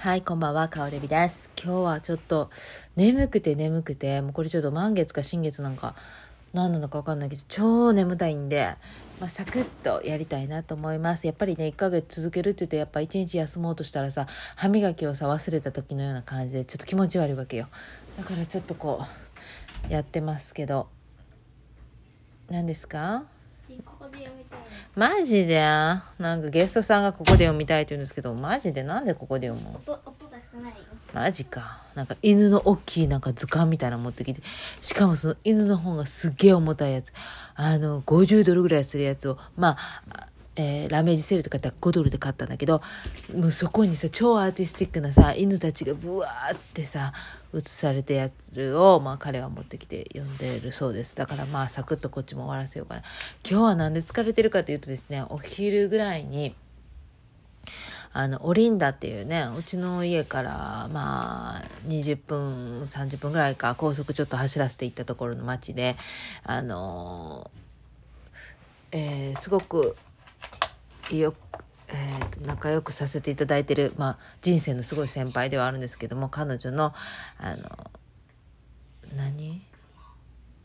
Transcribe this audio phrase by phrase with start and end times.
[0.00, 1.50] はい、こんばんは、かおでびです。
[1.62, 2.48] 今日はちょっと
[2.96, 5.94] 眠くて眠くて、もうこれちょっと満月か新月なんか
[6.54, 8.76] 何なのかわかんないけど、超眠たいんで、
[9.20, 11.26] まあ、サクッとやりたいなと思います。
[11.26, 14.26] やっぱりね、1ヶ月続けるって言って、やっぱ1日休もうとしたらさ、
[14.56, 17.68] 歯磨きをさ、忘れた時のような感じで、ちょっと気持ち悪いわけよ。
[18.16, 19.04] だからちょっとこ
[19.86, 20.88] う、やってますけど。
[22.48, 23.24] 何ですか？
[23.82, 24.60] ここで読みたい
[24.94, 25.60] マジで？
[25.60, 26.02] な
[26.36, 29.80] んかゲストさんがここで読みたいって言うんですけど、マジでなんでここで読むの？
[29.86, 30.78] 音音出さないよ。
[31.12, 31.82] マジか。
[31.94, 34.42] なんか犬の大きいなんか図鑑みたいなの持ってきて、
[34.80, 37.12] しかもその犬の本がすっげえ重たいやつ。
[37.56, 39.76] あの、50ドルぐらいするやつを、ま
[40.10, 40.28] あ、
[40.60, 42.82] えーラメージセールとかって5ドルで買ったんだけど、
[43.34, 47.12] もうそこにさ、超アーティスティックなさ、犬たちがブワーってさ、
[47.52, 51.16] 写されたやつを、まあ彼は持ってきて読んでるそうです。
[51.16, 53.02] だからまあサクッとこっちも終わらせようかな。
[53.48, 56.54] 今日はなんで疲れてるかというとですね、お昼ぐらいに、
[58.12, 65.96] あのオリンダっていうねうちの家からまあ20分30分ぐらいか高速ちょっと走らせて行ったところの町で
[66.42, 67.50] あの
[68.90, 69.96] えーすごく
[71.18, 71.34] よ
[71.88, 76.94] えーと仲良くさせていただいてる、まあ、人生のすごい先輩ではあるんですけども彼女の
[77.38, 77.90] あの
[79.16, 79.62] 何？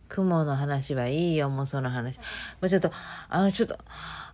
[0.08, 2.20] 雲の話はいいよもうその話。
[2.20, 2.24] も
[2.62, 2.92] うちょっと
[3.28, 3.78] あのちょっと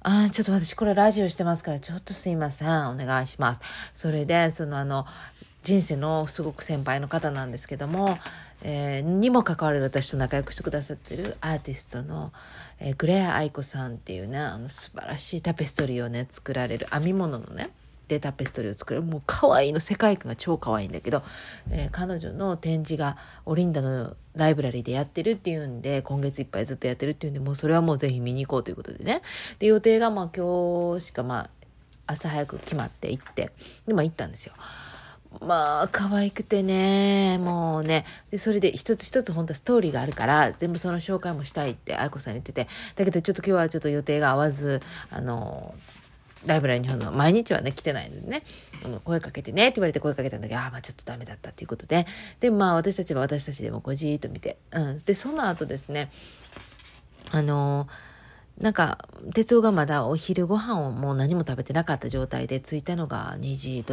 [0.02, 2.90] あちょっと私これラジオしてますからちょっとすいません。
[2.90, 3.62] お願いします。
[3.96, 5.06] それでそのあの
[5.64, 8.18] 人生のすごく先輩の方なんですけども、
[8.64, 12.32] えーにもかかわらず私と仲良くしてくださってるアーティストの、
[12.80, 17.70] えーグレア愛子さんっていうねあの素晴らしいタペストリーをね作られる編み物のね
[18.08, 21.22] でタペストリーを作るもう可愛いの世界観が超可愛いんだけど、
[21.70, 29.22] えー彼女の展示がオリンダのライブラリーでやってるっていうんで今月いっぱいずっとやってるっていうんでもうそれはもうぜひ見に行こうということでね
[29.60, 31.50] で予定がまあ今日しかまあ
[32.08, 33.52] 朝早く決まって行って
[33.86, 34.54] でまあ行ったんですよ。
[35.40, 38.06] まあ可愛くてねもうね。
[38.32, 42.68] でそれで一つ一つ本当はストーリーがあるから全部その紹介もしたいって愛子さん言ってて。
[42.96, 45.74] だけどちょっと今日はちょっと予定が合わずあの
[46.46, 48.44] ライブラリーにの毎日はね来てないのでね。
[48.84, 52.06] あの声かけてねって言われて声かけたんだけどああまあちょっとダメだったっていうことで。
[52.40, 56.12] でまあ私たちは私たちでもこじーっと見て、うん、でその後ですね
[57.32, 57.88] あの
[58.60, 63.84] なんか哲夫がまだお昼ご飯をもう何も食べてなかった状態で着いたのが2時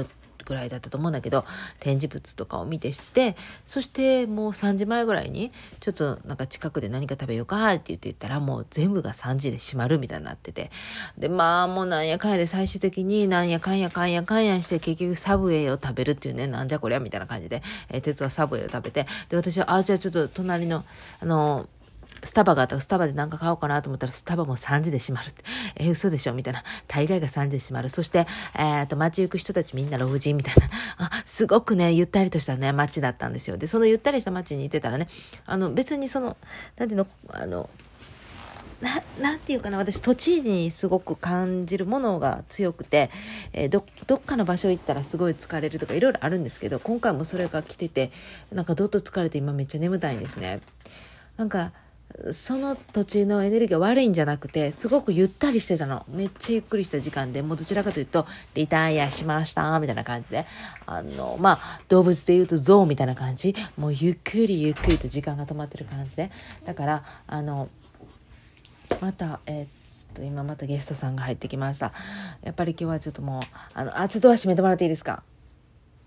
[0.49, 1.45] どぐらいだったと思うんだけど
[1.79, 10.71] 展示物とかを見てしてそしてもう3時前ぐらいにちょっとなんか近くで何か食べようかって言って言ったらもう全部が3時で閉まるみたいになってて。
[11.19, 19.07] でまあもうなんやかんやで最終的になんやかんやかんやかんやして結局サブウェイを食べるっていうねなんじゃこりゃみたいな感じで、えー、鉄はサブウェイを食べて。
[19.29, 20.85] で私はあじゃあちょっと隣の
[21.21, 21.69] あの
[22.23, 25.45] スタバがあったらスタバで何か買おうかなと思ったらスタバも3時で閉まるって。
[25.77, 26.63] えー嘘でしょみたいな。
[26.87, 27.89] 大概が3時で閉まる。
[27.89, 30.69] そして、えー、と街行く人たちみんな老人みたいな。
[30.99, 33.57] あ、すごくね、ゆったりとしたね、街だったんですよ。
[33.57, 35.09] で、そのゆったりした街にいてたらね、
[35.47, 36.37] あの別にその、
[36.77, 37.71] なんていうの、あの、
[38.81, 43.11] ななんていうかな私土地にすごく感じるものが強くて、
[43.53, 48.13] えーどどっかの場所行ったらすごい疲れるとかいろいろあるんですけど今回もそれが来てて
[48.53, 50.61] なんかどっと疲れて今めっちゃ眠たいんですね。
[51.37, 51.73] なんか
[52.33, 56.05] その土地のエネルギーが悪いんじゃなくてすごくゆったりしてたの。
[56.09, 57.43] めっちゃゆっくりした時間で。
[57.43, 60.47] もうどちらかというとリタイアしましたみたいな感じで。
[60.87, 63.55] あのまあ動物で言うとゾウみたいな感じ。
[63.77, 66.31] もうゆっくりゆっくりと時間が止まってる感じで。
[66.65, 67.69] だからあの
[69.01, 69.67] またえっ
[70.15, 71.93] と今またゲストさんが入ってきました。
[72.43, 73.43] やっぱり今日はちょっともう
[73.75, 75.23] あのあちょっとドア閉めてもらっていいですか？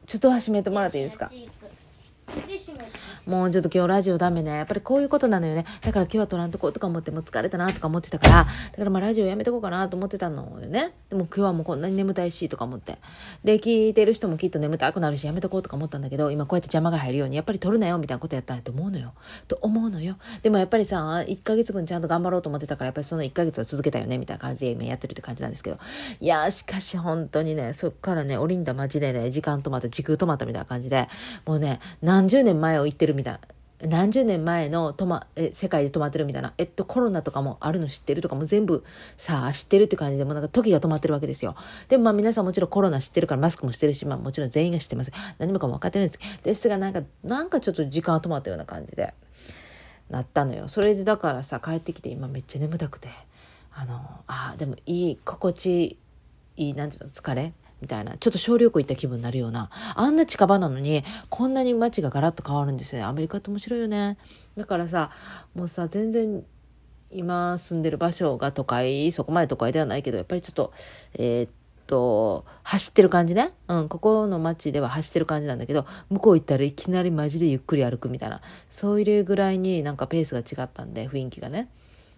[0.07, 1.31] ちょっとドア閉めてもらっていいですか？
[3.25, 4.51] もうちょっと今日ラジオダメね。
[4.51, 5.65] やっぱりこういうことなのよね。
[5.81, 10.93] だから今日は撮らんとこうとか思ってもう疲れたなとか思ってたから、だからまあラジオやめとこうかなと思ってたのよね。
[11.09, 12.97] でも今日はもうこんなに眠たいしとか思って。
[13.43, 19.13] で、聞いてる人もきっと眠たくなるしやめとこうとか思ったんだけど、今こうやって邪魔が入るように、やっぱり撮るなよみたいなことやったんやと思うのよ。
[19.47, 20.17] と思うのよ。
[20.41, 25.77] でもやっぱりさ、1ヶ月分ちゃんと頑張ろうと思ってたから、やっぱりその1ヶ月は続けたよねみたいな感じで今やってるって感じなんですけど。
[26.19, 31.07] いやしかし本当にね、そっからね、オリンダ街でね、時間止まった、時空止まったみたいな感じで、
[31.45, 33.39] もうね、何十年前を言ってるみたいな。
[33.83, 38.83] 何十年前の止まえ世界で止まってるみたいな、えっと、コロナとかもあるの知ってるとかも全部
[39.17, 41.55] さあ知ってるって感じでもなんか時が止まってるわけですよ。
[41.87, 45.11] でもまあ皆さんもちろんコロナ知ってるからマスクもしてるし、まあ、もちろん全員が知ってます。
[45.39, 46.19] 何もかも分かってるんです。
[46.43, 49.15] ですがなんかなんかちょっと時間が止まったような感じで
[50.11, 50.67] なったのよ。
[50.67, 53.09] それでだからさ帰ってきて今めっちゃ眠たくて。
[53.73, 55.97] あのあでもいい心地
[56.57, 63.05] いいなんていうの疲れみたいなちょっと小旅行行った気分になるようなあんな近場なのにこんなに街がガラッと変わるんですよね。
[63.05, 64.17] アメリカって面白いよね。
[64.55, 65.11] だからさ
[65.55, 66.43] もうさ全然
[67.11, 70.73] 今住んでる場所が都会そこまで都会ではないけどやっぱりちょっと
[71.15, 71.49] えーっ
[71.87, 81.69] と走ってる感じね、うん、ここの街では走ってる感じなんだけど向こう行ったらいきなりマジでゆっくり歩くみたいなそういうぐらいになんかペースが違ったんで雰囲気がね。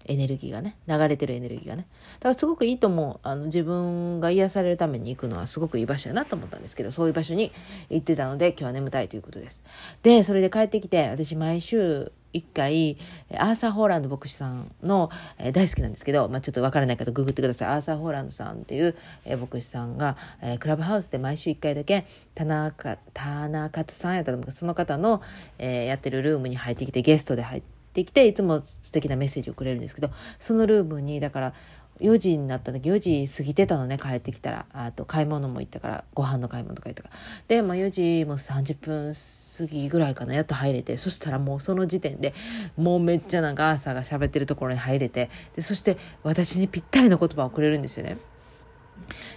[0.05, 1.87] エネルギーがね流れてるエネルギーがね。
[2.19, 3.19] だからすごくいいと思う。
[3.23, 7.51] あの自分が癒されるために行くのはすごくいい場所やなと思ったんですけどそういう場所に
[7.89, 9.63] 行ってたので今日は眠たいということです。
[10.01, 12.97] でそれで帰ってきて私毎週一回
[13.37, 17.67] アーサー・ホーランド牧師さんの、えー大好きなんですけど、まあ、ちょっとわからない方ググってください。
[17.69, 25.21] アーサー・ホーランドさんっていう、えー牧師さんが、えークラブハウスで毎週一回だけ田中田中さんやったと思うその方の、
[25.59, 30.09] えーやってるルームに入ってきてゲストで入ってきていつも素敵なメッセージをくれるんですけど
[30.39, 31.53] そのルームにだから
[31.99, 37.15] 4時になった時4時過ぎてたのね帰ってきたらあと買い物も行ったからご飯の買い物とか行ったから
[37.47, 39.13] で、まあ、4時も30分
[39.57, 42.33] 過ぎぐらいかなやっと入れてそしたらもうその時点で
[42.75, 48.17] もうめっちゃなんかアーサーが喋ってるところに入れてでそして私にぴったりの言葉をくれるんですよね。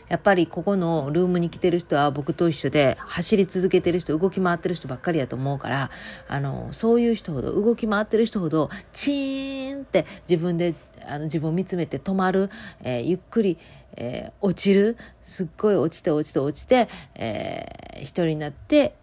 [0.09, 5.91] やっぱりここのルームに来てる人は僕と一緒で走り続けてる人動き回ってる人ばっかりやと思うから
[6.29, 10.75] あのそういう人ほど動き回ってる人ほどチーンって自分で
[11.07, 12.51] あの自分を見つめて止まる、
[12.83, 13.59] えーゆっくり、
[13.97, 18.95] えー落ちるすっごい落ちて落ちて落ちて、えー一人になって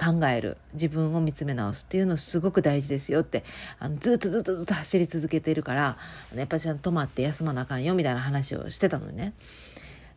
[0.00, 3.44] 考える自分を見つめ直すっていうのすごく大事ですよって
[3.78, 5.98] あのずっとずっとずっと走り続けてるから
[6.34, 9.34] やっぱりちゃんと止まって休まなあかんよみたいな話をしてたのね。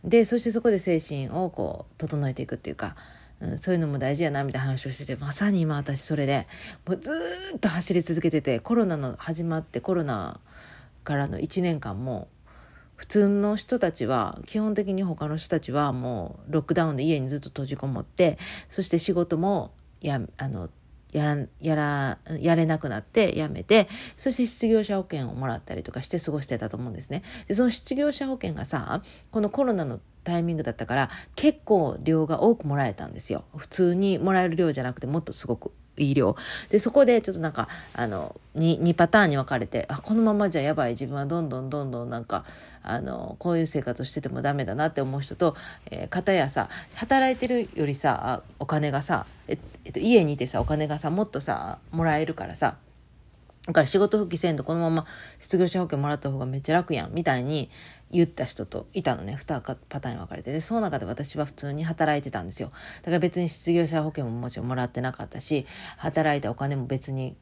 [0.03, 2.95] でそしてそこで精神をこう整えていくっていうか、
[3.39, 6.47] うん、そういうのも大事やなみたいな話をしててまさに今私それで
[6.85, 7.11] もうず
[7.55, 10.39] っと走り続けててコロナの始まってコロナ
[11.03, 12.27] からの1年間も
[12.95, 18.37] 普通の人たちは基本的に他の人たちはもうロックダウンで家にずっと閉じこもって
[18.69, 19.71] そして仕事も
[20.01, 20.69] やあの
[21.13, 23.87] やらやらやれなくなって辞めて
[24.17, 27.23] そして失業者保険をもらったりとかして過ごしてたと思うんですね。
[27.47, 29.01] でその失業者保険がさ
[29.31, 33.45] このコロナのタイミングだったから結構量が多くもらえたんですよ。
[33.55, 36.35] 普通にもらえる量じゃなくてもっとすごくいい量
[36.69, 40.91] でそこでちょっとなんかあの 2, 2パターンに分かれてあこのままじゃやばい。
[40.91, 42.45] 自分はどんどんどんどんなんか
[42.81, 45.55] あのこういう生活をしててもダメだなって思う人と、
[45.89, 52.75] えー、片やさ働いてるよりさお金がさ、えっと、家にいてさお金がさもっとさもらえるからさ
[53.67, 55.05] だから仕事復帰せんとこのまま
[55.39, 57.69] 失業者保険もらった方がめっちゃ楽やんみたいに
[58.13, 59.35] 言った人といたのね。
[59.39, 60.53] 2パターンに分かれて。
[60.53, 62.71] でその中で私は普通に働いてたんですよ。
[63.01, 65.65] だから別に失業者保険ももちろんもらってなかったし
[65.97, 67.35] 働いたお金も別に、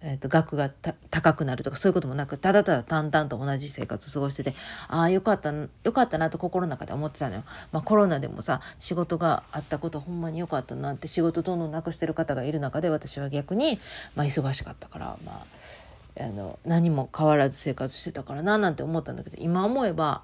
[0.00, 0.70] えー、と額が
[1.10, 4.54] 高くなるとかそういうこともなくただただ淡々と同じ生活を過ごしてて
[4.88, 13.78] ああよかったよかったなと心の中で思ってたのよ、まあ、コロナでもさ仕事があったことほんまによかったなって仕事どんどんなくしてる方がいる中で私は逆に、
[14.16, 15.87] まあ、忙しかったからまあ
[16.20, 20.22] あの何も変わらず生活してたからななんて思ったんだけど今思えば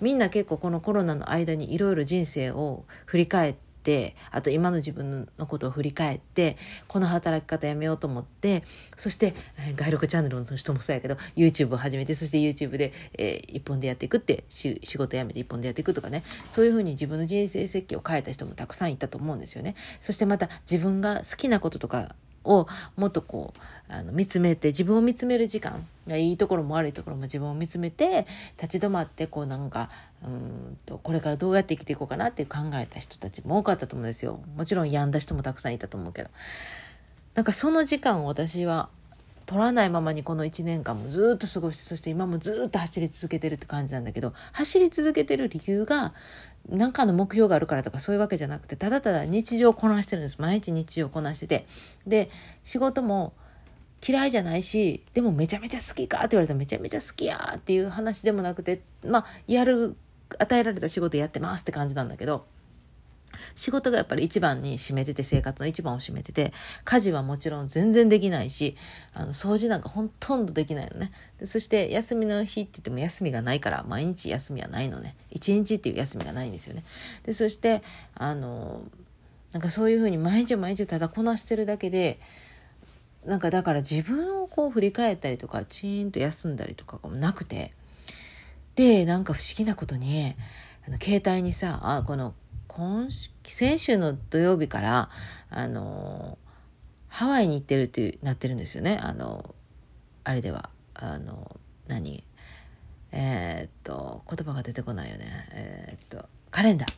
[0.00, 6.56] みんな結構このコロナの間にいろいろ人生を振り返ってあと今の自分のことを振り返って
[6.86, 8.62] この働き方やめようと思って
[8.96, 9.34] そして
[9.76, 19.74] 外録チャンネルの人もそうやけど YouTube を始めてそして YouTube で、えー一本でやっていくってし仕事辞めて一本でやっていくとかねそういうふうに自分の人生設計を変えた人もたくさんいたと思うんですよね。
[20.00, 22.14] そしてまた自分が好きなこととか
[22.50, 22.66] を
[22.96, 23.60] もっとこう
[23.92, 28.26] あの見つめて自分を見つめる時間がいいところも悪いところも自分を見つめて
[28.60, 29.90] 立ち止まってこうなんか
[30.22, 34.40] うーんとこれからどうやって生きていこうかなって考えた人たちも多かったと思うんですよ。
[34.56, 36.30] もちろん病んだ人もたくさんいたと思うけど。
[37.34, 38.88] なんかその時間を私は
[39.46, 46.12] 取らないままにこの1年間もずっと過ごしてそして今もずっと走り続けてるって感じなんだけど走り続けてる理由が
[46.68, 50.38] 何かの目標があるからとかそういうわけじゃなくてただただ日常をこなしてるんです。
[50.38, 51.66] 毎日日常をこなしてて。
[52.06, 52.30] で
[52.62, 53.32] 仕事も
[54.06, 59.96] 嫌いじゃないしでもめちゃめちゃ好きかって言われたらめちゃめちゃ好きやっていう話でもなくてまあやる
[60.38, 62.46] 与えられた仕事やってますって感じなんだけど
[63.54, 66.52] 仕事がやっぱり一番に占めてて生活の一番を占めてて
[66.84, 68.76] 家事はもちろん全然できないし
[69.12, 71.12] あの掃除なんかほとんどできないのね。
[71.38, 75.16] でそして休みの日って言っても休みがないから毎日休みはないのね。
[75.30, 76.84] 一日っていう休みがないんですよね。
[77.24, 77.82] でそして
[78.14, 78.82] あの
[79.52, 82.20] なんかそういうふうに毎日毎日ただこなしてるだけで
[83.24, 87.74] なんかだから自分をこう振り返ったりとかチーンと休んだりとかがなくて
[88.76, 90.34] でなんか不思議なことに
[90.86, 92.34] あの携帯にさあこの
[92.80, 93.08] 今
[93.44, 95.10] 先週の土曜日から
[95.50, 96.38] あの
[97.08, 98.98] ハワイに行ってるってなってるんですよね。
[99.02, 99.54] あの
[100.24, 100.70] あれでは。
[100.94, 102.24] あの何？
[103.12, 105.26] えーっと言葉が出てこないよね。
[105.52, 106.92] えーっとカレンダー。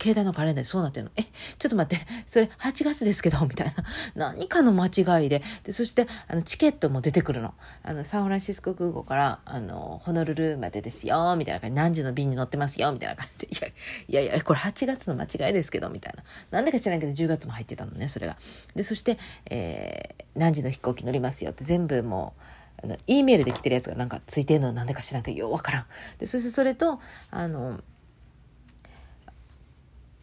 [0.00, 1.12] 携帯のカレンダーでそうなってるの？
[1.16, 1.24] え、
[1.58, 3.74] ちょっと待って、 それ8月ですけど、みたいな。
[4.32, 5.42] 何かの間違いで。
[5.64, 7.54] で、そして、あの、チケットも出てくるの。
[7.82, 11.74] あの、サンフランシスコ空港から、あの、ホノルルまでですよ、みたいな感じ。
[11.76, 13.48] 何時の便に乗ってますよ、みたいな感じで。
[14.08, 16.24] いや、いやいや、これ8月の間違いですけど、みたいな。
[16.50, 18.36] なんでか知らんけど、10月も入ってたのね、それが。
[18.74, 19.18] で、そして、
[19.50, 22.34] えー何時の飛行機乗りますよって全部も
[22.82, 25.86] う、あの、E メールで来てるやつがなんかついてるのなんでか知らんけど、ようわからん。
[26.18, 27.00] で、そしてそれと、
[27.30, 27.80] あの、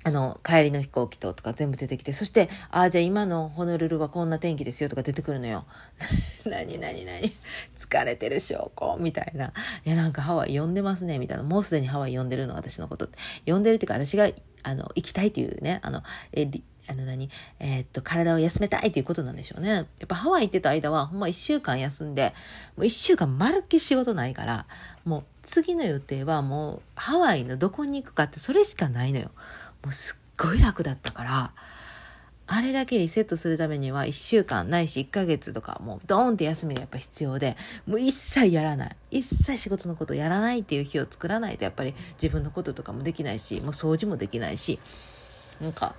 [0.05, 5.65] あの、帰りの飛行機ととか全部出てきて、そして、ああ、じゃあ今のホノルルはこんな天気ですよとか出てくるのよ。
[6.45, 7.33] 何何何？
[7.77, 8.97] 疲れてる証拠？
[8.99, 9.53] みたいな。
[9.85, 11.43] いや、なんかハワイ呼んでますね、みたいな。
[11.43, 13.17] もうすでにハワイ呼んでるの、私のことって。
[13.45, 14.29] 呼んでるっていうか、私が、
[14.63, 16.49] あの、行きたいっていうね、あの、え、
[16.87, 17.29] あの何、
[17.59, 19.69] えーっと、体を休めたいっていうことなんでしょうね。
[19.69, 22.33] やっぱハワイ行ってた間は、ほんま一週間休んで、
[22.75, 24.65] もう一週間まるっきり仕事ないから、
[25.05, 29.31] もう次の予定はもうハワイのどこに行くかってそれしかないのよ。
[29.83, 31.51] もうすっごい楽だったから、
[32.45, 37.55] あれだけリセットするためには1週間ないし1ヶ月とかもうドーンって休みがやっぱ必要で、
[37.87, 38.95] もう一切やらない。
[39.11, 44.79] 一切仕事のことやらないっていう日を作らないとやっぱり自分のこととかもできないし、もう掃除もできないし、
[45.61, 45.95] なんか、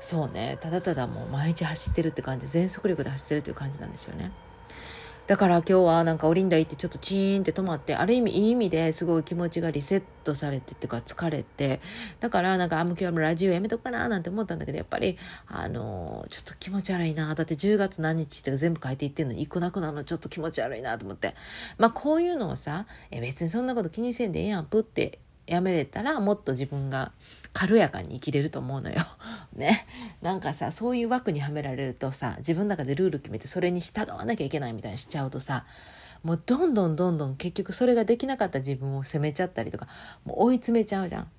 [0.00, 4.32] そうね、ただただもう毎日走ってるって感じ、全速力で走ってるっていう感じなんですよね。
[5.30, 11.80] だから今日はなんかオリンダ行ってちょっとチーンって止まってある意味いい意味ですごい気持ちがリセットされてっていうか疲れて
[12.18, 21.36] だからなんかあもう今日はラジオやめとくかななんて思ったんだけどやっぱりあのちょっと気持ち悪いなだって10月何日って全部書いていってんのに一個なくなるのちょっと気持ち悪いなと思って。
[21.78, 27.12] まあこういうのをさえ別にそんなこと気にせんでええやんプってやめれたらもっと自分が
[27.52, 29.02] 軽やかに生きれると思うのよ。
[29.54, 29.86] ね。
[30.22, 35.66] なんかさ、そういう枠にはめられるとさ、自分の中でルール決めてそれに従わなきゃいけないみたいにしちゃうとさ、
[36.22, 39.88] もうどんどんどんどん結局それができなかった自分を責めちゃったりとか、
[40.24, 41.30] もう追い詰めちゃうじゃん。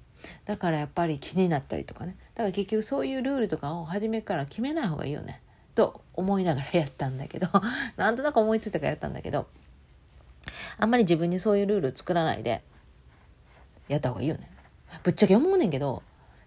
[0.46, 2.16] だからやっぱり気になったりとかね。
[2.36, 5.42] だから結局そういうルールとかを初めから決めない方がいいよね。
[5.76, 7.48] と思いながらやったんだけど、
[7.96, 9.48] なんとなく思いついたからやったんだけど、
[10.78, 12.64] あんまり自分にそういうルール作らないで、
[13.88, 14.50] やった方がいいよね。
[15.04, 16.04] ぶっちゃけ思うねんけど、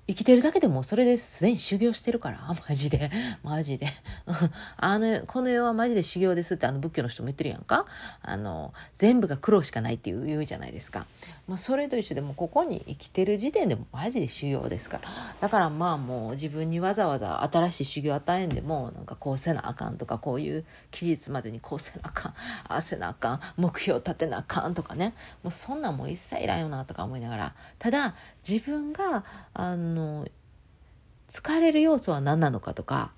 [0.07, 3.11] 生きてるだけでもそれですでに修行してるから、 マジで。
[3.43, 3.87] マジで。
[4.77, 7.87] あの、この世はマジで修行ですってあの仏教の人も言ってるやんか？
[8.21, 11.07] あの、全部が苦労しかないっていう言うじゃないですか。
[11.49, 15.09] まあ、それと一緒でもここに生きてる時点でもマジで修行ですから。
[15.41, 22.35] だからまあもう自分にわざわざ新しい修行与えんでも、なんかこうせなあかんとか、こういう期日までにこうせなあかん、
[22.69, 25.15] あせなあかん、目標立てなあかんとかね。
[25.43, 27.55] もうそんなんもう一切いらんよなとか思いながら。
[27.79, 28.15] ただ、
[28.47, 29.25] 自分が、
[29.55, 30.27] あの、
[31.29, 33.13] 疲れる要素は何なのかとか、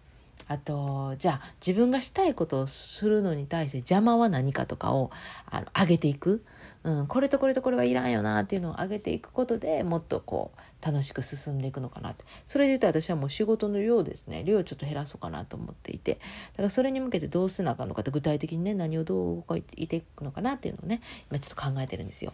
[0.48, 5.10] あと、じゃあ自分がしたいことをするのに対して邪魔は何かとかを
[5.50, 6.44] あの上げていく。
[6.86, 12.24] うん、これとこれとこれはいらんよなっていうのを上げていくことでもっとこう楽しく進んでいくのかなって。
[12.46, 14.44] それで言うと私はもう仕事の量ですね。
[14.44, 16.20] 量をちょっと減らそうかなと思っていて。
[16.52, 22.32] だからそれに向けてどうせなあかんのかって具体的にね何をどう動いていくのかなっていうのをね今ちょっと考えてるんですよ。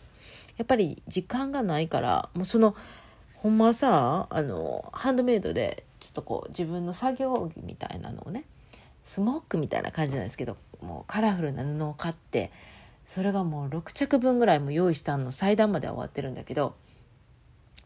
[0.58, 2.76] やっぱり時間がないからもうその
[3.36, 8.44] ほんまさあのハンドメイドでちょっとこう自分の作業着みたいなのをね
[9.02, 12.52] スモークみたいな感じなんですけどもうカラフルな布を買って
[13.12, 16.74] それがもう6着分ぐらいも用意したの祭壇までは終わってるんだけど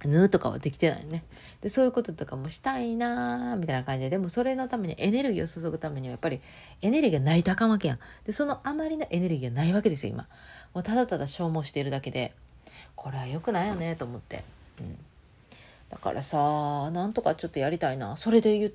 [0.04, 1.25] 縫うとかはできてないね。
[1.62, 4.11] でそういうこととかもしたいなーみたいな感じで。
[4.11, 6.40] でもそれのためにエネルギーを注ぐためにはやっぱり
[6.80, 7.99] エネルギーがないとあかんわけやん。
[8.25, 10.28] でそのあまりのエネルギーがないわけですよ今。
[10.75, 12.33] もうただただ消耗しているだけで。
[12.95, 14.45] これは良くないよねと思って、
[14.80, 14.97] うん、
[15.88, 18.16] だからさなんとかちょっとやりたいな。
[18.16, 18.75] それで言う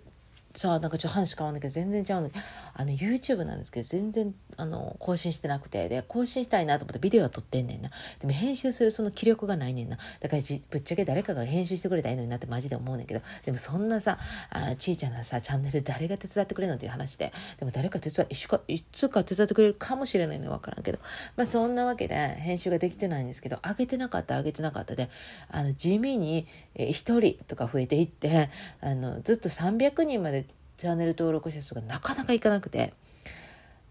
[0.55, 5.81] さあなんかちょっと話変わんだけど全然違うんだけどあの YouTube なんですけど全然あの更新してなくて。
[5.89, 7.89] で更新したいなと思ってビデオは撮ってんねんな。
[8.19, 9.97] でも編集するその気力がないねんな。
[10.19, 13.21] だからじぶっちゃけ誰かが編集してくれたらいいのになってマジで思うねんけど。
[13.45, 14.17] でもそんなさ
[14.49, 17.33] あちいちゃなさチャンネル誰が手伝ってくれるのっていう話で。
[17.59, 20.99] でも誰か手伝いかいつか手伝ってくれるかもしれないの分からんけど。
[21.35, 23.59] まあそんなわけで編集ができてないんですけど。
[23.63, 24.95] 上げてなかった上げてなかった。
[24.95, 25.09] で
[25.49, 26.93] あの地味に1
[27.35, 28.49] 人とか増えていって
[28.81, 30.40] あのずっと300人まで
[30.81, 32.95] チャンネル登録者数がなかなかいかなくて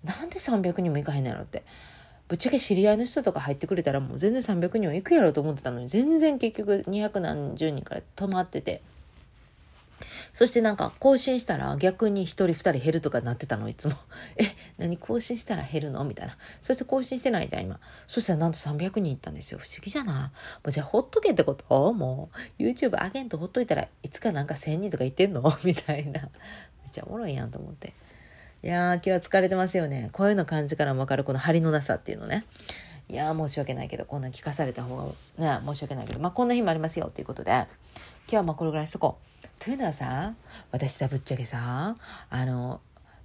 [0.02, 1.62] なんで300人もいかへんのやろって。
[2.26, 8.82] ぶっちゃけ知り合いの人とか入ってくれたらもう全然300人はいくやろと思ってたのに全然結局200何十人から止まってて。
[10.32, 13.94] そしてなんか更新したら逆に1人2人減るとかなってたのいつも。
[14.38, 14.44] え
[14.78, 16.04] 何更新したら減るの？
[16.04, 16.36] みたいな。
[16.62, 17.80] そして更新してないじゃん今。
[18.06, 19.58] そしたらなんと300人いったんですよ。
[19.58, 20.30] 不思議じゃなも
[20.66, 21.92] うじゃあほっとけってこと？
[21.92, 22.62] もう。
[22.62, 25.42] YouTube 上げんとほっといたらいつかなんか1000人とか言ってんの？
[25.64, 26.28] みたいな。
[26.90, 27.94] っちゃおもろいやんと思って。
[28.62, 30.10] いやー今日は疲れてますよね。
[30.12, 32.44] こういうの感じからも分かるこの張りのなさっていうのね。
[33.08, 35.04] いや申し訳ないけどこんなん聞かされた方が
[35.38, 37.52] ね申し訳ないけどまあこんな日もありますよということで。
[37.52, 37.66] 今
[38.28, 39.48] 日はまあこれぐらいにしとこう。
[39.58, 40.34] というのはさ
[40.72, 41.96] 私さぶっちゃけさ
[42.28, 42.80] あの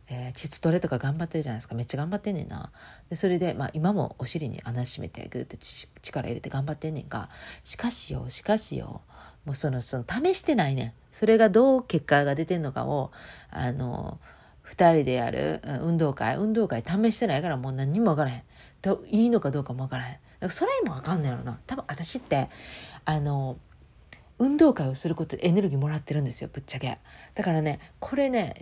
[0.08, 1.76] えー、膣トレとか頑張ってるじゃないですか。
[1.76, 2.72] めっちゃ頑張ってんねんな。
[3.10, 5.58] でそれで、まあ、今もお尻に穴閉めてグーって
[6.02, 7.30] 力入れて頑張ってんねんが
[7.64, 9.02] しかしよしかしよ
[9.46, 10.94] もうそのその試してないねん。
[11.12, 13.12] それがどう結果が出てんのかを
[13.50, 14.20] あの
[14.66, 18.44] 2人でやる運動会運動会試してないからもう何にも分からへん。
[18.82, 20.14] といいのかどうかも分からへん。
[20.14, 21.60] だからそれも分かんないやろな。
[21.66, 22.50] 多分私って
[23.06, 23.58] あの
[24.38, 27.00] 運動会をすることでエネルギーもらってるんですよぶっちゃけ。
[27.34, 28.56] だからねこれね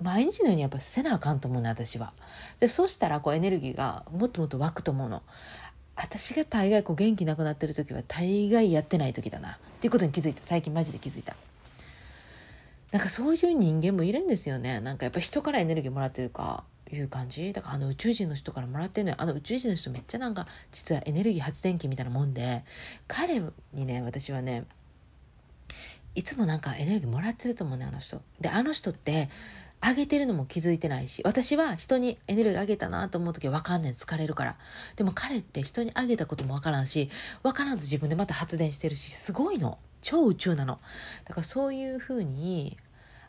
[0.00, 2.12] 毎日のようにやっぱせなあかんと思うね私は。
[2.60, 5.22] でそうしたらこうエネルギーがもっともっと湧くと思うの。
[5.94, 9.52] 私が大概こう元気なくなってる時は大概やってない時だな。
[9.52, 10.42] っていうことに気づいた。
[10.42, 11.34] 最近マジで気づいた。
[12.92, 14.80] なんかそういう人間もいるんですよね。
[14.80, 17.52] なんかやっぱ人からエネルギーもらってるかいう感じ？
[17.52, 19.16] だからあの宇宙人の人からもらってるのよ。
[19.18, 22.62] あの宇宙人の人めっちゃなんか実はエネルギー発電機みたいなもんで。
[23.08, 23.40] 彼
[23.72, 24.64] にね私はね
[26.14, 28.20] いつもなんかエネルギーもらってると思うねあの人。
[28.40, 29.30] であの人って
[29.80, 34.56] あげてるのも気づいてないし私は人にエネルギーあげたなと思う時は分かんねん疲れるから。
[34.96, 37.10] でも彼って人にあげたことも分からんし
[37.42, 39.78] 分からんと自分でまた発電してるしすごいの。
[40.02, 40.78] 超宇宙なの。
[41.24, 42.76] だからそういうふうに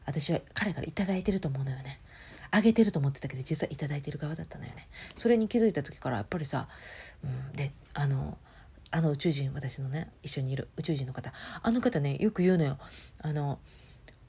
[0.05, 1.99] 私は彼から頂いてると思うのよね。
[2.49, 4.87] あげてると思ってたけど実は頂いてる側だったのよね。
[5.15, 6.67] それに気づいた時からやっぱりさ、
[7.23, 8.37] うん、であの
[8.89, 11.33] あの宇宙人私のね一緒にいる宇宙人の方。
[11.61, 12.77] あの方ねよく言うのよ。
[13.19, 13.59] あの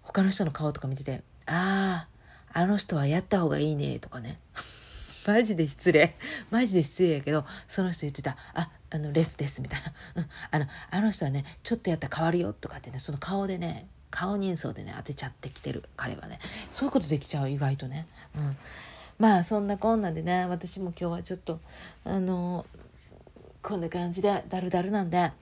[0.03, 2.07] 他の人の顔とか見てて「あ
[2.53, 4.39] ああの人はやった方がいいね」とかね。
[5.27, 6.17] マジで失礼。
[6.51, 16.39] マジで失礼やけどその人言ってた「ああのレスです」みたいな「うん、あのあの人はねちょっとやったら変わるよ」とかってねその顔でね顔人相でね当てちゃってきてる彼はね。
[16.71, 18.07] そういうことできちゃう意外とね。
[18.37, 18.57] うん。
[19.19, 21.61] まあそんなこんなんでね私も今日はちょっと
[22.05, 22.65] あの
[23.61, 25.33] こんな感じでダルダルなんで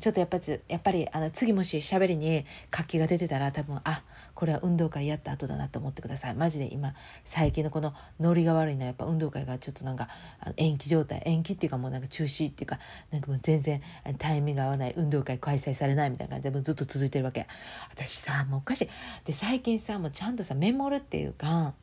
[0.00, 4.02] ちょっとやっぱりやっぱりあの次もし喋りに活気が出てたら多分あ
[4.34, 6.34] これは運動会やった後だなと思ってください。
[6.34, 10.08] マジで今最近のこのノリが悪いのはやっぱ運動会がちょっとなんか
[10.40, 12.78] あの延期状態延期っていうかもうなんか中止っていうか
[13.10, 13.82] なんかもう全然
[14.18, 17.46] タイミング合わない運動会開催されないみたいな感じでもずっと続いてるわけ。
[17.90, 18.88] 私さもうおかしい。
[19.24, 21.74] で最近さもうちゃんとさメモるっていうか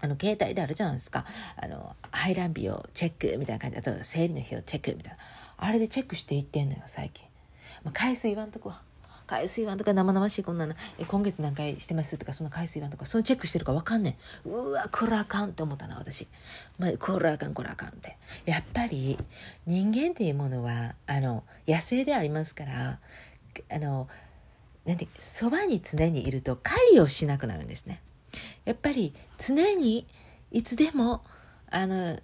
[0.00, 1.24] あの携帯であるじゃないですか。
[1.56, 5.18] あの排卵日をチェックみたいな感じであと生理の日をチェックみたいな。
[5.56, 7.24] あれでチェックしていってんのよ最近、
[7.82, 8.80] まあ、回数言わんとこは
[9.28, 10.74] 海水湾とか生々しいこんなの。
[10.98, 14.48] え今月何回してますとかその海水湾とかそのチェックしてるか分かんねん。
[14.48, 16.26] うわこれあかんって思ったな私、
[16.78, 18.16] まあ、これあかんこれあかんって。
[18.46, 19.18] やっぱり
[19.66, 22.98] 人間っていうものはあの野生でありますから
[23.70, 24.08] あの
[24.86, 28.00] なんてそばに常にいると狩りをしなくなるんですね。
[28.64, 30.06] やっぱり常に
[30.50, 31.22] いつでも
[31.70, 32.18] あの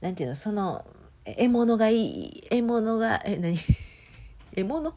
[0.00, 0.84] なんていうのその
[1.24, 3.56] 獲物がいい獲物がえ何？
[4.54, 4.94] 獲物？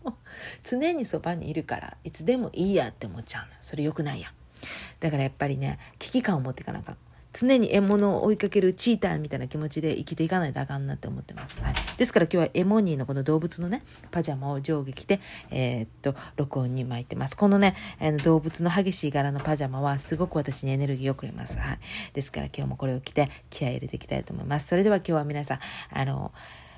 [0.63, 4.31] 常にそばにいるからいつでもいいやって思っちゃうのそれよくないや
[4.99, 6.97] だからやっぱりね危機感を持っていかなかん。
[7.39, 11.61] 常に獲物を追いかけるチーターみたいな気持ちで生きていかないとあかんなって思ってます。
[11.61, 15.19] はい、ですから今日はエモニーのこの動物のね、パジャマを上下着て、
[15.51, 17.37] えー、っと、録音に巻いてます。
[17.37, 21.59] このね、あの動物の激しい柄のパジャマはすごく私にエネルギーをくれます。
[21.59, 21.79] はい。
[22.13, 24.67] ですから今日もこれを着て気合い入れていきたいと思います。
[24.67, 25.59] それでは今日は皆さん、
[25.91, 26.31] あの、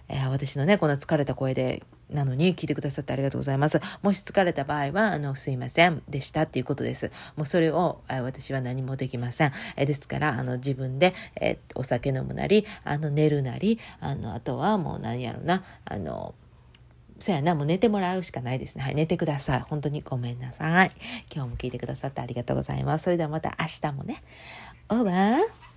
[0.10, 3.80] えー、私のね、この疲れた声でなのに聞いてくださってありがとうございます。
[4.02, 7.12] もし疲れた場合は、あの、すいませんでしたっていうことです。
[7.36, 9.52] もうそれを、私は何もできません。
[9.76, 16.34] えですから、あの、自分で、えお酒飲むなり、あの、寝るなり、あの、あとはもう何やろな、あの、
[17.20, 18.84] そやな、もう寝てもらうしかないですね。
[18.84, 19.60] はい、寝てください。
[19.62, 20.92] 本当にごめんなさい。
[21.34, 23.04] 今日も聞いてくださってありがとうございます。
[23.04, 24.24] それではまた明日もね。
[24.90, 25.69] オーバー